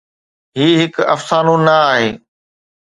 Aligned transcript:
هي 0.57 0.67
هڪ 0.81 0.95
افسانو 1.15 1.55
نه 1.65 1.75
آهي. 1.91 2.09